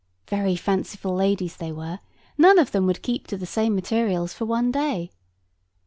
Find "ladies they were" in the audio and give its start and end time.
1.13-1.99